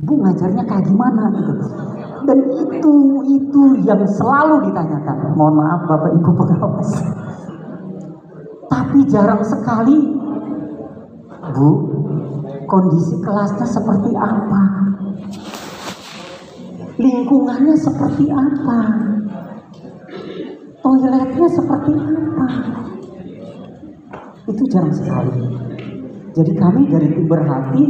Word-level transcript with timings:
ibu 0.00 0.14
ngajarnya 0.16 0.64
kayak 0.64 0.84
gimana 0.88 1.24
gitu. 1.36 1.52
Dan 2.24 2.38
itu 2.56 2.94
itu 3.28 3.62
yang 3.84 4.00
selalu 4.08 4.68
ditanyakan. 4.68 5.36
Mohon 5.36 5.54
maaf 5.60 5.80
Bapak 5.88 6.10
Ibu 6.16 6.30
pengawas. 6.36 6.90
Tapi 8.70 8.98
jarang 9.10 9.42
sekali 9.44 9.98
Bu, 11.50 11.68
kondisi 12.70 13.18
kelasnya 13.24 13.66
seperti 13.66 14.14
apa? 14.14 14.62
Lingkungannya 17.00 17.74
seperti 17.74 18.28
apa? 18.30 18.80
Toiletnya 20.80 21.48
seperti 21.48 21.92
apa? 21.96 22.48
Itu 24.46 24.62
jarang 24.70 24.94
sekali. 24.94 25.32
Jadi 26.30 26.52
kami 26.54 26.86
dari 26.86 27.08
tim 27.10 27.26
berhati 27.26 27.84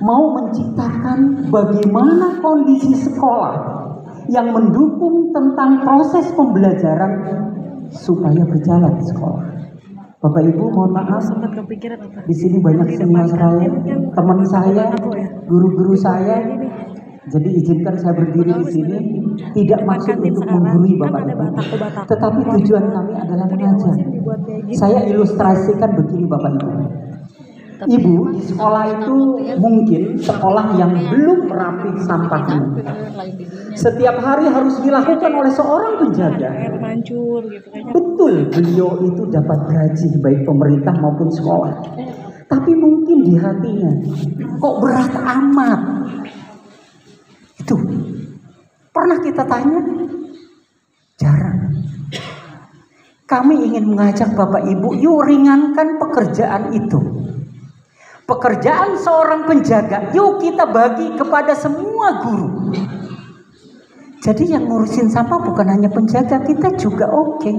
mau 0.00 0.36
menciptakan 0.36 1.48
bagaimana 1.48 2.40
kondisi 2.40 2.92
sekolah 2.96 3.56
yang 4.26 4.50
mendukung 4.50 5.30
tentang 5.30 5.86
proses 5.86 6.26
pembelajaran 6.34 7.12
supaya 7.94 8.42
berjalan 8.42 8.92
di 8.98 9.04
sekolah. 9.14 9.44
Bapak 10.16 10.42
Ibu 10.42 10.64
mohon 10.72 10.90
maaf 10.96 11.22
di 12.26 12.34
sini 12.34 12.58
banyak 12.58 12.88
Di 12.88 12.96
senior 12.98 13.28
saya, 13.30 13.68
kan 13.68 14.00
teman 14.16 14.40
saya, 14.48 14.84
aku 14.96 15.14
ya. 15.14 15.28
guru-guru 15.46 15.94
saya. 15.94 16.36
Jadi 17.26 17.58
izinkan 17.58 17.98
saya 17.98 18.14
berdiri 18.14 18.54
di 18.62 18.66
sini 18.70 18.96
tidak 19.54 19.82
maksud 19.82 20.18
untuk 20.22 20.46
menggurui 20.46 20.98
kan 20.98 21.10
Bapak 21.10 21.22
Ibu. 21.30 21.44
Tetapi 22.10 22.40
tujuan 22.58 22.84
kami 22.90 23.12
adalah 23.14 23.46
mengajar. 23.50 23.94
gitu. 23.98 24.30
Saya 24.74 25.04
ilustrasikan 25.06 25.94
begini 25.94 26.26
Bapak 26.26 26.50
Ibu. 26.58 26.70
Ibu 27.76 28.32
di 28.32 28.40
sekolah 28.40 28.84
itu 28.88 29.16
mungkin 29.60 30.16
sekolah 30.16 30.80
yang 30.80 30.96
belum 30.96 31.44
rapi 31.52 32.00
sampahnya. 32.08 32.80
Setiap 33.76 34.16
hari 34.24 34.48
harus 34.48 34.80
dilakukan 34.80 35.32
oleh 35.36 35.52
seorang 35.52 36.00
penjaga. 36.00 36.48
air 36.48 36.80
mancur 36.80 37.44
gitu 37.52 37.68
kayaknya 37.68 37.92
Betul, 37.92 38.34
beliau 38.48 38.90
itu 39.04 39.22
dapat 39.28 39.58
gaji 39.68 40.08
baik 40.24 40.40
pemerintah 40.48 40.94
maupun 40.96 41.28
sekolah. 41.28 41.74
Tapi 42.48 42.72
mungkin 42.72 43.28
di 43.28 43.34
hatinya 43.36 43.92
kok 44.56 44.76
berat 44.80 45.12
amat. 45.12 45.80
Itu 47.60 47.76
pernah 48.88 49.18
kita 49.20 49.44
tanya? 49.44 49.80
Jarang. 51.20 51.60
Kami 53.26 53.54
ingin 53.68 53.90
mengajak 53.90 54.32
Bapak 54.38 54.64
Ibu, 54.64 54.96
yuk 55.02 55.26
ringankan 55.26 55.98
pekerjaan 55.98 56.70
itu. 56.72 57.26
Pekerjaan 58.26 58.98
seorang 58.98 59.46
penjaga, 59.46 60.10
yuk 60.10 60.42
kita 60.42 60.66
bagi 60.66 61.14
kepada 61.14 61.54
semua 61.54 62.26
guru. 62.26 62.74
Jadi 64.18 64.50
yang 64.50 64.66
ngurusin 64.66 65.06
sampah 65.06 65.38
bukan 65.46 65.70
hanya 65.70 65.86
penjaga, 65.86 66.42
kita 66.42 66.74
juga 66.74 67.06
oke. 67.06 67.54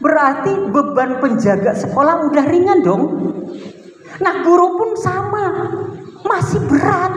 Berarti 0.00 0.72
beban 0.72 1.20
penjaga 1.20 1.76
sekolah 1.76 2.32
udah 2.32 2.44
ringan 2.48 2.80
dong. 2.80 3.04
Nah 4.24 4.40
guru 4.40 4.80
pun 4.80 4.90
sama, 4.96 5.44
masih 6.24 6.64
berat. 6.64 7.12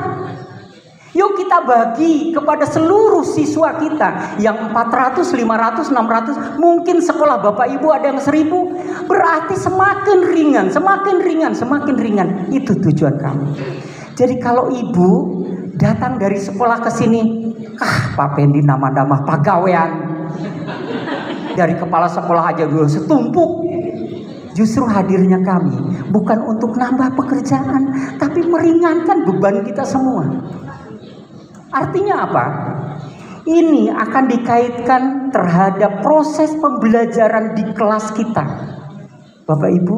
Yuk 1.15 1.39
kita 1.39 1.63
bagi 1.63 2.35
kepada 2.35 2.67
seluruh 2.67 3.23
siswa 3.23 3.79
kita 3.79 4.39
yang 4.43 4.75
400, 4.75 5.23
500, 5.23 5.87
600, 5.95 6.59
mungkin 6.59 6.99
sekolah 6.99 7.39
Bapak 7.39 7.67
Ibu 7.79 7.87
ada 7.95 8.11
yang 8.11 8.19
1000. 8.19 9.07
Berarti 9.07 9.55
semakin 9.55 10.19
ringan, 10.35 10.67
semakin 10.67 11.15
ringan, 11.23 11.53
semakin 11.55 11.95
ringan. 11.95 12.27
Itu 12.51 12.75
tujuan 12.75 13.15
kami. 13.15 13.55
Jadi 14.19 14.35
kalau 14.43 14.67
Ibu 14.67 15.09
datang 15.79 16.19
dari 16.19 16.41
sekolah 16.41 16.83
ke 16.83 16.91
sini, 16.91 17.21
ah 17.79 18.11
Pak 18.17 18.35
Pendi 18.35 18.59
nama-nama 18.59 19.23
pegawaian. 19.23 19.91
Dari 21.55 21.73
kepala 21.79 22.11
sekolah 22.11 22.51
aja 22.51 22.67
dulu 22.67 22.85
setumpuk. 22.85 23.51
Justru 24.57 24.89
hadirnya 24.89 25.37
kami 25.45 25.77
bukan 26.09 26.41
untuk 26.49 26.73
nambah 26.73 27.13
pekerjaan, 27.13 27.93
tapi 28.17 28.41
meringankan 28.41 29.21
beban 29.29 29.61
kita 29.61 29.85
semua. 29.85 30.25
Artinya 31.71 32.15
apa? 32.23 32.45
Ini 33.47 33.95
akan 33.95 34.23
dikaitkan 34.27 35.31
terhadap 35.31 36.03
proses 36.03 36.51
pembelajaran 36.59 37.55
di 37.55 37.63
kelas 37.71 38.11
kita. 38.11 38.43
Bapak 39.47 39.71
Ibu, 39.71 39.97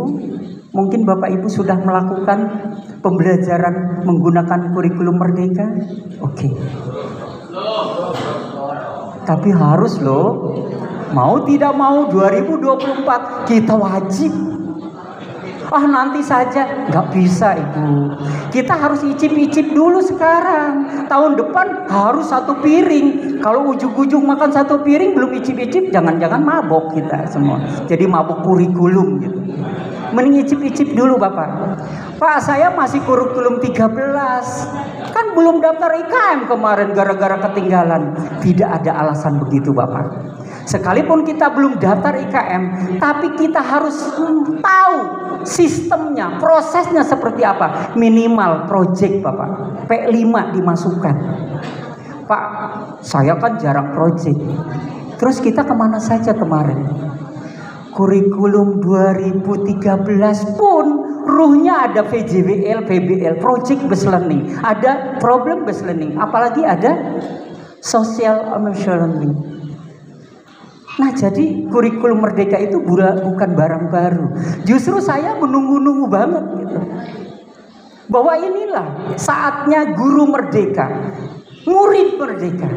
mungkin 0.70 1.02
Bapak 1.02 1.34
Ibu 1.34 1.50
sudah 1.50 1.82
melakukan 1.82 2.40
pembelajaran 3.02 4.06
menggunakan 4.06 4.70
kurikulum 4.70 5.18
merdeka? 5.18 5.66
Oke. 6.22 6.54
Tapi 9.26 9.50
harus 9.50 9.98
loh, 9.98 10.54
mau 11.10 11.42
tidak 11.42 11.74
mau 11.74 12.06
2024 12.06 13.50
kita 13.50 13.74
wajib 13.74 14.34
Ah 15.70 15.86
nanti 15.86 16.18
saja 16.26 16.66
nggak 16.90 17.08
bisa 17.14 17.54
ibu. 17.54 18.10
Kita 18.50 18.74
harus 18.74 19.06
icip-icip 19.06 19.78
dulu 19.78 20.02
sekarang. 20.02 21.06
Tahun 21.06 21.38
depan 21.38 21.86
harus 21.86 22.34
satu 22.34 22.58
piring. 22.60 23.40
Kalau 23.46 23.70
ujung-ujung 23.70 24.26
makan 24.26 24.50
satu 24.50 24.82
piring 24.82 25.14
belum 25.14 25.32
icip-icip, 25.38 25.94
jangan-jangan 25.94 26.42
mabok 26.42 26.98
kita 26.98 27.30
semua. 27.30 27.62
Jadi 27.86 28.10
mabok 28.10 28.42
kurikulum 28.42 29.08
gitu. 29.22 29.40
Mending 30.10 30.42
icip-icip 30.42 30.98
dulu 30.98 31.22
bapak. 31.22 31.78
Pak 32.18 32.38
saya 32.42 32.74
masih 32.74 33.06
kurikulum 33.06 33.62
13. 33.62 35.14
Kan 35.14 35.26
belum 35.38 35.62
daftar 35.62 35.94
IKM 35.94 36.50
kemarin 36.50 36.90
gara-gara 36.98 37.38
ketinggalan. 37.50 38.18
Tidak 38.42 38.66
ada 38.66 39.06
alasan 39.06 39.38
begitu 39.38 39.70
bapak. 39.70 40.39
Sekalipun 40.70 41.26
kita 41.26 41.50
belum 41.50 41.82
daftar 41.82 42.14
IKM, 42.14 42.64
tapi 43.02 43.34
kita 43.42 43.58
harus 43.58 43.98
tahu 44.62 44.98
sistemnya, 45.42 46.38
prosesnya 46.38 47.02
seperti 47.02 47.42
apa. 47.42 47.98
Minimal 47.98 48.70
project 48.70 49.26
Bapak, 49.26 49.50
P5 49.90 50.30
dimasukkan. 50.54 51.16
Pak, 52.30 52.44
saya 53.02 53.34
kan 53.42 53.58
jarang 53.58 53.98
project. 53.98 54.38
Terus 55.18 55.42
kita 55.42 55.66
ke 55.66 55.74
mana 55.74 55.98
saja 55.98 56.38
kemarin? 56.38 56.86
Kurikulum 57.90 58.78
2013 58.86 60.54
pun 60.54 60.86
ruhnya 61.26 61.90
ada 61.90 62.06
VJWL, 62.06 62.86
PBL, 62.86 63.42
Project 63.42 63.90
Based 63.90 64.06
Learning. 64.06 64.54
Ada 64.62 65.18
Problem 65.18 65.66
Based 65.66 65.82
Learning, 65.82 66.14
apalagi 66.22 66.62
ada 66.62 67.18
Social 67.82 68.54
Emotional 68.54 69.10
Learning. 69.10 69.49
Nah 71.00 71.16
jadi 71.16 71.64
kurikulum 71.72 72.20
merdeka 72.20 72.60
itu 72.60 72.84
bukan 72.84 73.50
barang 73.56 73.86
baru. 73.88 74.26
Justru 74.68 75.00
saya 75.00 75.40
menunggu-nunggu 75.40 76.06
banget 76.12 76.44
gitu. 76.60 76.80
Bahwa 78.12 78.34
inilah 78.36 79.16
saatnya 79.16 79.96
guru 79.96 80.28
merdeka, 80.28 81.16
murid 81.64 82.20
merdeka. 82.20 82.68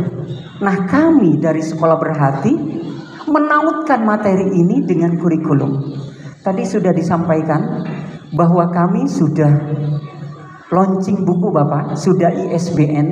Nah 0.63 0.87
kami 0.87 1.43
dari 1.43 1.65
sekolah 1.65 1.99
berhati 1.99 2.55
menautkan 3.27 4.07
materi 4.07 4.47
ini 4.55 4.87
dengan 4.87 5.19
kurikulum. 5.19 5.73
Tadi 6.43 6.63
sudah 6.63 6.95
disampaikan 6.95 7.83
bahwa 8.35 8.71
kami 8.71 9.07
sudah 9.07 9.51
launching 10.73 11.23
buku 11.23 11.53
Bapak, 11.53 11.95
sudah 12.01 12.33
ISBN, 12.33 13.09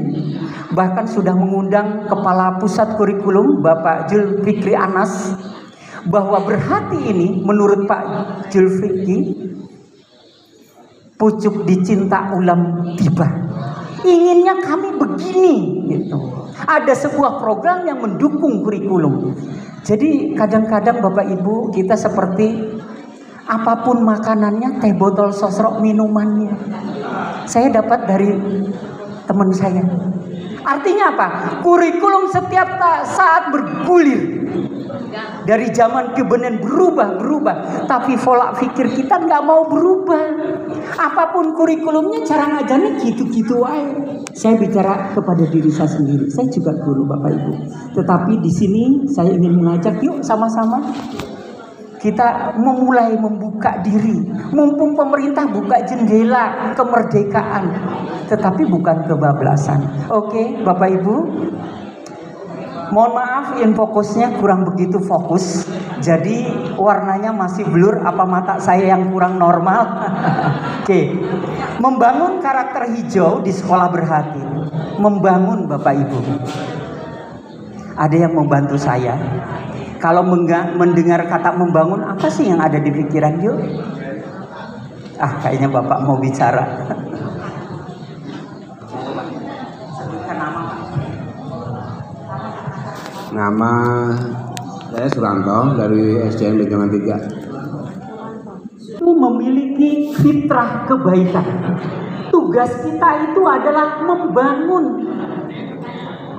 bahkan 0.70 1.06
sudah 1.06 1.34
mengundang 1.34 2.06
Kepala 2.06 2.58
Pusat 2.62 2.94
Kurikulum 2.94 3.62
Bapak 3.62 4.10
Julfikri 4.10 4.74
Anas 4.74 5.34
bahwa 6.06 6.40
berhati 6.46 7.10
ini 7.10 7.42
menurut 7.42 7.84
Pak 7.84 8.02
Julfikri 8.48 9.50
pucuk 11.20 11.68
dicinta 11.68 12.32
ulam 12.32 12.94
tiba. 12.96 13.28
Inginnya 14.00 14.64
kami 14.64 14.96
begini 14.96 15.84
gitu. 15.92 16.16
Ada 16.64 16.96
sebuah 16.96 17.36
program 17.36 17.84
yang 17.84 18.00
mendukung 18.00 18.64
kurikulum. 18.64 19.36
Jadi 19.84 20.32
kadang-kadang 20.32 21.04
Bapak 21.04 21.28
Ibu 21.28 21.72
kita 21.76 21.96
seperti 21.96 22.80
apa 23.50 23.82
pun 23.84 24.00
makanannya, 24.06 24.80
teh 24.80 24.94
botol 24.96 25.34
sosrok 25.34 25.82
minumannya. 25.84 26.54
Saya 27.44 27.68
dapat 27.68 28.08
dari 28.08 28.30
teman 29.28 29.50
saya. 29.52 30.09
Artinya 30.60 31.04
apa? 31.16 31.26
Kurikulum 31.64 32.28
setiap 32.28 32.80
saat 33.06 33.48
bergulir. 33.52 34.40
Dari 35.40 35.72
zaman 35.74 36.14
ke 36.14 36.22
benar 36.22 36.62
berubah, 36.62 37.18
berubah. 37.18 37.84
Tapi 37.88 38.14
pola 38.20 38.54
pikir 38.54 38.86
kita 38.92 39.18
nggak 39.18 39.42
mau 39.42 39.66
berubah. 39.66 40.22
Apa 40.94 41.34
pun 41.34 41.56
kurikulumnya, 41.56 42.22
cara 42.22 42.46
ngajarnya 42.54 43.00
gitu-gitu 43.02 43.64
aja. 43.64 43.90
Saya 44.30 44.54
bicara 44.60 45.10
kepada 45.10 45.42
diri 45.48 45.72
saya 45.72 45.90
sendiri. 45.90 46.30
Saya 46.30 46.46
juga 46.52 46.76
guru 46.78 47.08
Bapak 47.08 47.30
Ibu. 47.34 47.52
Tetapi 47.98 48.32
di 48.38 48.52
sini 48.52 48.84
saya 49.10 49.34
ingin 49.34 49.58
mengajak 49.58 49.98
yuk 50.04 50.22
sama-sama 50.22 50.78
kita 52.00 52.56
memulai 52.56 53.12
membuka 53.14 53.76
diri. 53.84 54.24
Mumpung 54.56 54.96
pemerintah 54.96 55.44
buka 55.46 55.84
jendela 55.84 56.72
kemerdekaan, 56.72 57.64
tetapi 58.26 58.64
bukan 58.66 59.04
kebablasan. 59.04 60.08
Oke, 60.08 60.64
Bapak 60.64 60.88
Ibu. 60.96 61.16
Mohon 62.90 63.12
maaf, 63.22 63.46
infokusnya 63.62 64.42
kurang 64.42 64.66
begitu 64.66 64.98
fokus. 64.98 65.62
Jadi 66.02 66.50
warnanya 66.74 67.30
masih 67.30 67.62
blur. 67.70 68.02
Apa 68.02 68.26
mata 68.26 68.58
saya 68.58 68.98
yang 68.98 69.14
kurang 69.14 69.38
normal? 69.38 69.86
Oke, 70.82 71.14
membangun 71.78 72.42
karakter 72.42 72.90
hijau 72.90 73.46
di 73.46 73.54
sekolah 73.54 73.86
berhati. 73.94 74.42
Membangun 74.98 75.70
Bapak 75.70 75.94
Ibu. 76.02 76.18
Ada 77.94 78.16
yang 78.26 78.34
membantu 78.34 78.74
saya 78.74 79.14
kalau 80.00 80.24
mendengar 80.24 81.20
kata 81.28 81.52
membangun, 81.60 82.00
apa 82.00 82.26
sih 82.32 82.48
yang 82.48 82.56
ada 82.56 82.80
di 82.80 82.88
pikiran 82.88 83.36
yuk? 83.44 83.60
Ah, 85.20 85.36
kayaknya 85.44 85.68
Bapak 85.68 86.00
mau 86.08 86.16
bicara. 86.16 86.64
Nama 93.30 93.72
saya 94.90 95.06
Suranto 95.06 95.78
dari 95.78 96.18
SDN 96.18 96.64
Benjangan 96.64 96.90
3. 96.90 97.14
Itu 98.80 99.06
memiliki 99.06 100.10
fitrah 100.18 100.88
kebaikan. 100.88 101.46
Tugas 102.32 102.72
kita 102.82 103.30
itu 103.30 103.42
adalah 103.46 104.02
membangun, 104.02 105.06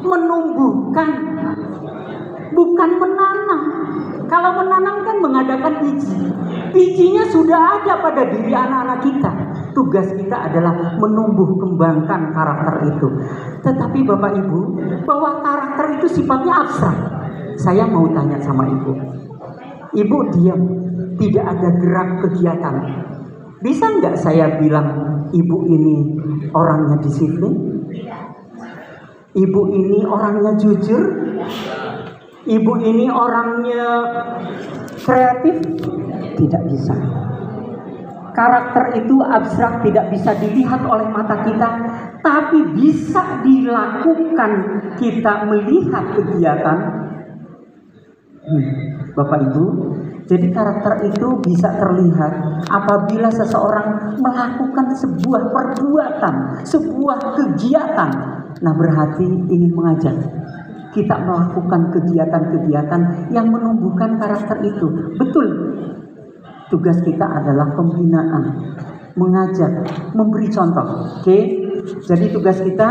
menumbuhkan 0.04 1.10
bukan 2.52 2.90
menanam. 3.00 3.21
Kalau 4.32 4.52
menanam 4.64 5.04
kan 5.04 5.20
mengadakan 5.20 5.74
biji. 5.84 6.16
Bijinya 6.72 7.28
sudah 7.28 7.84
ada 7.84 8.00
pada 8.00 8.32
diri 8.32 8.56
anak-anak 8.56 9.00
kita. 9.04 9.32
Tugas 9.76 10.08
kita 10.16 10.48
adalah 10.48 10.96
menumbuh 10.96 11.60
kembangkan 11.60 12.32
karakter 12.32 12.96
itu. 12.96 13.08
Tetapi 13.60 14.00
Bapak 14.08 14.32
Ibu, 14.40 14.60
bahwa 15.04 15.44
karakter 15.44 16.00
itu 16.00 16.08
sifatnya 16.08 16.64
abstrak. 16.64 16.96
Saya 17.60 17.84
mau 17.84 18.08
tanya 18.16 18.40
sama 18.40 18.72
Ibu. 18.72 18.92
Ibu 20.00 20.18
diam, 20.32 20.62
tidak 21.20 21.46
ada 21.52 21.70
gerak 21.76 22.10
kegiatan. 22.24 22.76
Bisa 23.60 23.86
nggak 23.92 24.16
saya 24.16 24.56
bilang 24.56 24.88
ibu 25.36 25.68
ini 25.68 25.96
orangnya 26.56 26.98
disiplin? 27.04 27.84
Ibu 29.36 29.62
ini 29.76 30.00
orangnya 30.08 30.56
jujur? 30.56 31.04
Ibu 32.46 32.74
ini 32.82 33.06
orangnya 33.12 33.86
kreatif? 35.02 35.62
Tidak 36.38 36.64
bisa. 36.70 36.96
Karakter 38.32 38.96
itu 38.96 39.20
abstrak 39.20 39.84
tidak 39.84 40.08
bisa 40.16 40.32
dilihat 40.40 40.82
oleh 40.88 41.04
mata 41.12 41.44
kita, 41.44 41.70
tapi 42.24 42.64
bisa 42.80 43.44
dilakukan 43.44 44.52
kita 44.96 45.34
melihat 45.52 46.16
kegiatan. 46.16 46.78
Hmm, 48.42 48.64
Bapak 49.14 49.52
Ibu, 49.52 49.66
jadi 50.32 50.48
karakter 50.48 51.12
itu 51.12 51.28
bisa 51.44 51.76
terlihat 51.76 52.64
apabila 52.72 53.28
seseorang 53.28 54.16
melakukan 54.18 54.96
sebuah 54.96 55.52
perbuatan, 55.52 56.64
sebuah 56.64 57.36
kegiatan. 57.36 58.12
Nah, 58.64 58.74
berarti 58.74 59.28
ingin 59.28 59.76
mengajar 59.76 60.41
kita 60.92 61.16
melakukan 61.24 61.92
kegiatan-kegiatan 61.96 63.32
yang 63.32 63.48
menumbuhkan 63.48 64.20
karakter 64.20 64.60
itu. 64.64 65.16
Betul. 65.16 65.48
Tugas 66.72 67.04
kita 67.04 67.28
adalah 67.28 67.76
pembinaan, 67.76 68.44
mengajak, 69.16 69.72
memberi 70.16 70.48
contoh. 70.48 71.20
Oke. 71.20 71.40
Jadi 72.08 72.32
tugas 72.32 72.64
kita 72.64 72.90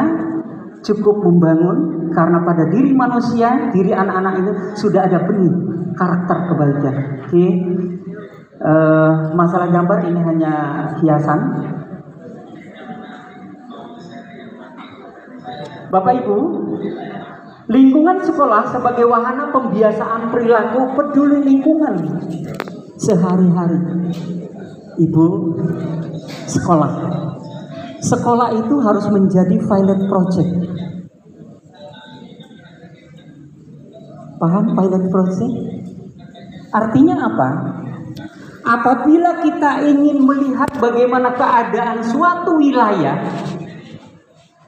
cukup 0.80 1.24
membangun 1.24 2.10
karena 2.12 2.42
pada 2.44 2.68
diri 2.68 2.92
manusia, 2.92 3.70
diri 3.72 3.92
anak-anak 3.94 4.34
itu 4.42 4.52
sudah 4.76 5.06
ada 5.06 5.24
benih 5.24 5.52
karakter 5.96 6.36
kebaikan. 6.50 6.94
Oke. 7.24 7.46
Uh, 8.60 9.32
masalah 9.32 9.72
gambar 9.72 10.04
ini 10.04 10.20
hanya 10.20 10.52
hiasan. 11.00 11.40
Bapak 15.90 16.22
Ibu, 16.22 16.36
Lingkungan 17.70 18.18
sekolah 18.26 18.66
sebagai 18.74 19.06
wahana 19.06 19.54
pembiasaan 19.54 20.34
perilaku 20.34 20.90
peduli 20.98 21.38
lingkungan 21.46 22.02
sehari-hari. 22.98 23.78
Ibu, 24.98 25.26
sekolah. 26.50 26.92
Sekolah 28.02 28.58
itu 28.58 28.74
harus 28.82 29.06
menjadi 29.14 29.54
pilot 29.54 30.00
project. 30.10 30.50
Paham 34.42 34.64
pilot 34.74 35.04
project? 35.14 35.54
Artinya 36.74 37.16
apa? 37.22 37.50
Apabila 38.66 39.46
kita 39.46 39.86
ingin 39.86 40.26
melihat 40.26 40.74
bagaimana 40.82 41.38
keadaan 41.38 42.02
suatu 42.02 42.58
wilayah, 42.58 43.14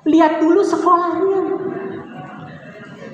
lihat 0.06 0.38
dulu 0.38 0.62
sekolahnya. 0.62 1.71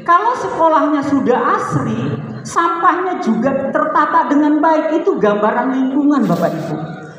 Kalau 0.08 0.32
sekolahnya 0.40 1.04
sudah 1.04 1.36
asri, 1.60 2.16
sampahnya 2.40 3.20
juga 3.20 3.68
tertata 3.68 4.24
dengan 4.32 4.56
baik. 4.56 5.04
Itu 5.04 5.20
gambaran 5.20 5.68
lingkungan 5.68 6.24
Bapak 6.24 6.48
Ibu. 6.48 6.76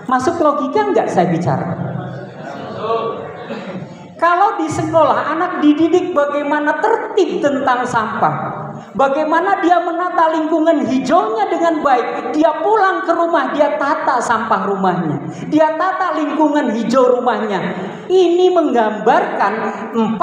Masuk 0.10 0.42
logika 0.42 0.90
nggak 0.90 1.06
saya 1.06 1.30
bicara? 1.30 1.70
Kalau 4.18 4.58
di 4.58 4.66
sekolah 4.66 5.38
anak 5.38 5.62
dididik 5.62 6.18
bagaimana 6.18 6.82
tertib 6.82 7.46
tentang 7.46 7.86
sampah, 7.86 8.59
Bagaimana 8.98 9.62
dia 9.62 9.78
menata 9.82 10.34
lingkungan 10.34 10.82
hijaunya 10.90 11.46
dengan 11.46 11.86
baik. 11.86 12.34
Dia 12.34 12.58
pulang 12.62 13.06
ke 13.06 13.14
rumah, 13.14 13.54
dia 13.54 13.78
tata 13.78 14.18
sampah 14.18 14.66
rumahnya. 14.66 15.18
Dia 15.50 15.78
tata 15.78 16.18
lingkungan 16.18 16.74
hijau 16.74 17.20
rumahnya. 17.20 17.60
Ini 18.10 18.50
menggambarkan 18.50 19.54
400 19.94 20.18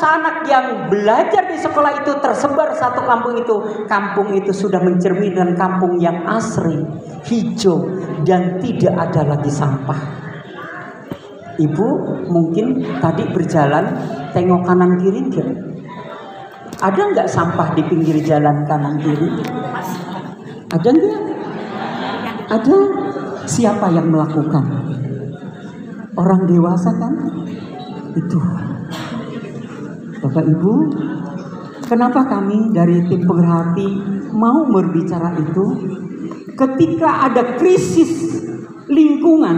anak 0.00 0.36
yang 0.48 0.88
belajar 0.88 1.44
di 1.44 1.60
sekolah 1.60 2.00
itu 2.00 2.16
tersebar 2.24 2.72
satu 2.72 3.04
kampung 3.04 3.36
itu. 3.36 3.84
Kampung 3.84 4.32
itu 4.32 4.56
sudah 4.56 4.80
mencerminkan 4.80 5.52
kampung 5.52 6.00
yang 6.00 6.24
asri, 6.24 6.80
hijau, 7.28 7.84
dan 8.24 8.56
tidak 8.64 8.96
ada 8.96 9.36
lagi 9.36 9.52
sampah. 9.52 10.00
Ibu 11.58 11.88
mungkin 12.30 12.86
tadi 13.02 13.26
berjalan 13.34 13.84
tengok 14.30 14.62
kanan 14.62 14.96
kiri? 15.02 15.22
Ada 16.78 17.10
nggak 17.10 17.26
sampah 17.26 17.74
di 17.74 17.82
pinggir 17.90 18.22
jalan 18.22 18.62
kanan 18.62 19.02
kiri? 19.02 19.26
Ada 20.70 20.88
nggak? 20.94 21.18
Ada. 22.54 22.76
Siapa 23.50 23.90
yang 23.90 24.14
melakukan? 24.14 24.62
Orang 26.14 26.46
dewasa 26.46 26.94
kan? 26.94 27.14
Itu. 28.14 28.38
Bapak 30.22 30.44
Ibu, 30.46 30.72
kenapa 31.82 32.30
kami 32.30 32.70
dari 32.70 33.02
tim 33.10 33.26
pemerhati 33.26 33.88
mau 34.30 34.62
berbicara 34.70 35.34
itu? 35.34 35.66
Ketika 36.54 37.26
ada 37.26 37.58
krisis 37.58 38.38
lingkungan, 38.86 39.56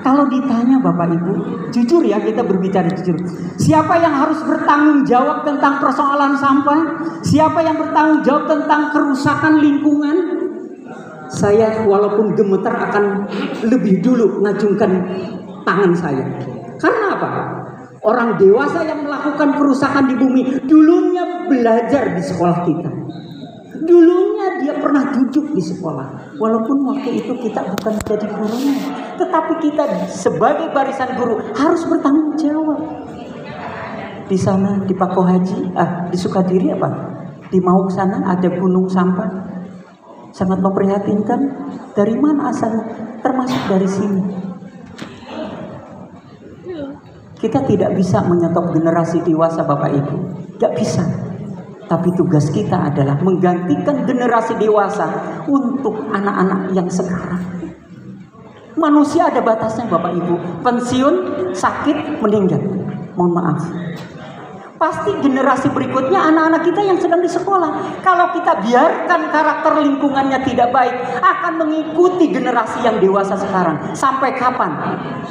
kalau 0.00 0.28
ditanya 0.32 0.80
Bapak 0.80 1.12
Ibu, 1.12 1.32
jujur 1.76 2.00
ya 2.08 2.24
kita 2.24 2.40
berbicara 2.40 2.88
jujur. 2.88 3.20
Siapa 3.64 3.96
yang 3.96 4.12
harus 4.12 4.44
bertanggung 4.44 5.08
jawab 5.08 5.48
tentang 5.48 5.80
persoalan 5.80 6.36
sampah? 6.36 7.00
Siapa 7.24 7.64
yang 7.64 7.80
bertanggung 7.80 8.20
jawab 8.20 8.44
tentang 8.44 8.92
kerusakan 8.92 9.56
lingkungan? 9.56 10.16
Saya 11.32 11.80
walaupun 11.88 12.36
gemetar 12.36 12.76
akan 12.76 13.24
lebih 13.64 14.04
dulu 14.04 14.44
ngajungkan 14.44 14.92
tangan 15.64 15.92
saya. 15.96 16.28
Karena 16.76 17.16
apa? 17.16 17.30
Orang 18.04 18.36
dewasa 18.36 18.84
yang 18.84 19.00
melakukan 19.00 19.56
kerusakan 19.56 20.12
di 20.12 20.14
bumi 20.20 20.42
dulunya 20.68 21.48
belajar 21.48 22.12
di 22.12 22.20
sekolah 22.20 22.68
kita. 22.68 22.90
Dulunya 23.80 24.60
dia 24.60 24.76
pernah 24.76 25.08
duduk 25.08 25.56
di 25.56 25.64
sekolah. 25.64 26.36
Walaupun 26.36 26.84
waktu 26.84 27.16
itu 27.16 27.32
kita 27.40 27.64
bukan 27.64 27.96
jadi 28.04 28.28
gurunya. 28.28 28.76
Tetapi 29.16 29.52
kita 29.64 29.84
sebagai 30.12 30.68
barisan 30.76 31.16
guru 31.16 31.40
harus 31.56 31.80
bertanggung 31.88 32.36
jawab. 32.36 32.80
Di 34.24 34.38
sana 34.40 34.80
di 34.88 34.96
Pako 34.96 35.20
Haji, 35.20 35.76
ah 35.76 36.08
di 36.08 36.16
Sukadiri 36.16 36.72
apa? 36.72 36.88
Di 37.52 37.60
Mauk 37.60 37.92
sana 37.92 38.24
ada 38.24 38.48
gunung 38.48 38.88
sampah. 38.88 39.30
Sangat 40.34 40.58
memprihatinkan. 40.58 41.40
Dari 41.94 42.18
mana 42.18 42.50
asalnya? 42.50 42.90
Termasuk 43.22 43.60
dari 43.70 43.86
sini. 43.86 44.22
Kita 47.38 47.60
tidak 47.62 47.94
bisa 47.94 48.24
menyetop 48.24 48.72
generasi 48.72 49.20
dewasa 49.22 49.62
Bapak 49.62 49.92
Ibu. 49.92 50.16
Gak 50.58 50.74
bisa. 50.74 51.04
Tapi 51.84 52.08
tugas 52.16 52.48
kita 52.48 52.88
adalah 52.88 53.20
menggantikan 53.20 54.08
generasi 54.08 54.56
dewasa 54.56 55.06
untuk 55.44 56.08
anak-anak 56.08 56.72
yang 56.72 56.88
sekarang. 56.88 57.44
Manusia 58.74 59.28
ada 59.28 59.44
batasnya 59.44 59.86
Bapak 59.86 60.16
Ibu. 60.16 60.64
Pensiun, 60.64 61.14
sakit, 61.54 62.18
meninggal. 62.24 62.64
Mohon 63.14 63.32
maaf. 63.38 63.60
Pasti 64.84 65.16
generasi 65.16 65.72
berikutnya 65.72 66.28
anak-anak 66.28 66.60
kita 66.68 66.84
yang 66.84 67.00
sedang 67.00 67.24
di 67.24 67.30
sekolah. 67.32 68.04
Kalau 68.04 68.36
kita 68.36 68.60
biarkan 68.60 69.32
karakter 69.32 69.80
lingkungannya 69.80 70.44
tidak 70.44 70.76
baik, 70.76 70.92
akan 71.24 71.64
mengikuti 71.64 72.28
generasi 72.28 72.84
yang 72.84 73.00
dewasa 73.00 73.32
sekarang. 73.32 73.96
Sampai 73.96 74.36
kapan? 74.36 74.76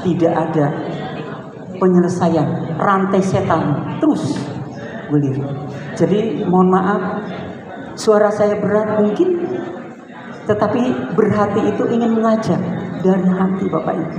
Tidak 0.02 0.34
ada 0.34 0.74
penyelesaian. 1.78 2.82
Rantai 2.82 3.22
setan 3.22 3.94
terus 4.02 4.42
beliau. 5.14 5.46
Jadi 5.94 6.50
mohon 6.50 6.74
maaf, 6.74 7.22
suara 7.94 8.34
saya 8.34 8.58
berat 8.58 9.06
mungkin, 9.06 9.38
tetapi 10.50 11.14
berhati 11.14 11.62
itu 11.62 11.84
ingin 11.94 12.18
mengajak 12.18 12.58
dari 13.06 13.30
hati 13.30 13.70
Bapak 13.70 14.02
Ibu. 14.02 14.18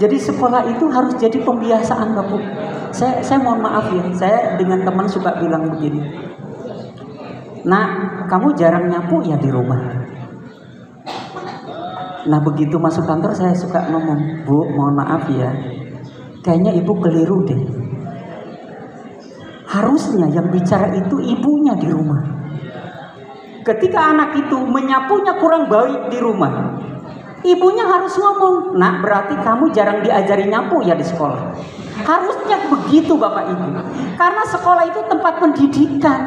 Jadi 0.00 0.16
sekolah 0.16 0.64
itu 0.64 0.88
harus 0.88 1.12
jadi 1.20 1.44
pembiasaan 1.44 2.16
Bapak. 2.16 2.42
Saya, 2.90 3.20
saya 3.20 3.38
mohon 3.44 3.60
maaf 3.60 3.92
ya, 3.92 4.02
saya 4.16 4.56
dengan 4.56 4.80
teman 4.80 5.04
suka 5.04 5.36
bilang 5.36 5.68
begini. 5.68 6.00
Nah, 7.68 7.86
kamu 8.24 8.56
jarang 8.56 8.88
nyapu 8.88 9.20
ya 9.20 9.36
di 9.36 9.52
rumah. 9.52 10.00
Nah 12.20 12.36
begitu 12.44 12.76
masuk 12.76 13.08
kantor 13.08 13.32
saya 13.32 13.56
suka 13.56 13.88
ngomong, 13.88 14.44
Bu 14.44 14.68
mohon 14.76 14.92
maaf 14.92 15.24
ya, 15.32 15.48
kayaknya 16.44 16.76
ibu 16.76 16.92
keliru 17.00 17.48
deh. 17.48 17.62
Harusnya 19.70 20.28
yang 20.28 20.52
bicara 20.52 20.92
itu 20.94 21.16
ibunya 21.22 21.72
di 21.78 21.88
rumah. 21.88 22.20
Ketika 23.64 24.12
anak 24.12 24.36
itu 24.36 24.56
menyapunya 24.62 25.36
kurang 25.38 25.70
baik 25.70 26.12
di 26.12 26.18
rumah, 26.20 26.69
ibunya 27.44 27.84
harus 27.88 28.14
ngomong, 28.16 28.76
nak 28.76 29.00
berarti 29.04 29.34
kamu 29.40 29.72
jarang 29.72 30.04
diajari 30.04 30.48
nyapu 30.48 30.84
ya 30.84 30.96
di 30.96 31.04
sekolah. 31.04 31.56
Harusnya 32.00 32.56
begitu 32.68 33.16
Bapak 33.16 33.44
Ibu. 33.52 33.66
Karena 34.16 34.42
sekolah 34.48 34.84
itu 34.88 35.00
tempat 35.04 35.36
pendidikan. 35.36 36.22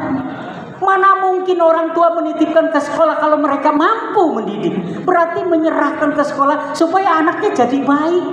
Mana 0.78 1.16
mungkin 1.22 1.58
orang 1.64 1.96
tua 1.96 2.12
menitipkan 2.12 2.68
ke 2.70 2.78
sekolah 2.82 3.18
kalau 3.18 3.38
mereka 3.40 3.72
mampu 3.72 4.34
mendidik. 4.34 4.74
Berarti 5.02 5.42
menyerahkan 5.46 6.12
ke 6.14 6.22
sekolah 6.22 6.76
supaya 6.76 7.22
anaknya 7.22 7.64
jadi 7.64 7.78
baik. 7.82 8.26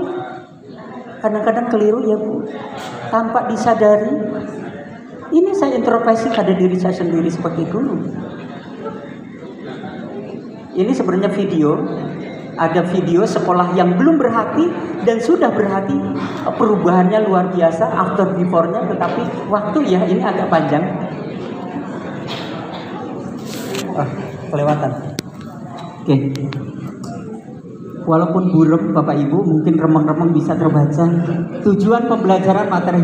Kadang-kadang 1.22 1.70
keliru 1.70 2.02
ya 2.06 2.18
Bu. 2.18 2.46
Tanpa 3.10 3.46
disadari. 3.50 4.14
Ini 5.32 5.52
saya 5.56 5.80
introspeksi 5.80 6.28
pada 6.34 6.52
diri 6.52 6.76
saya 6.76 6.92
sendiri 6.92 7.32
seperti 7.32 7.64
dulu. 7.72 7.96
Ini 10.72 10.92
sebenarnya 10.92 11.32
video 11.32 11.80
ada 12.58 12.82
video 12.92 13.24
sekolah 13.24 13.74
yang 13.78 13.96
belum 13.96 14.20
berhati 14.20 14.68
dan 15.08 15.22
sudah 15.24 15.52
berhati. 15.52 15.96
Perubahannya 16.46 17.24
luar 17.26 17.52
biasa 17.52 17.88
after 17.88 18.36
before-nya 18.36 18.86
tetapi 18.92 19.48
waktu 19.48 19.80
ya 19.88 20.02
ini 20.04 20.24
agak 20.24 20.52
panjang. 20.52 20.84
Ah 23.96 24.32
kelewatan. 24.52 24.92
Oke. 26.04 26.16
Walaupun 28.02 28.44
burem 28.52 28.92
Bapak 28.92 29.16
Ibu 29.16 29.40
mungkin 29.46 29.78
remeng-remeng 29.80 30.36
bisa 30.36 30.58
terbaca. 30.58 31.06
Tujuan 31.64 32.10
pembelajaran 32.12 32.68
materi 32.68 33.00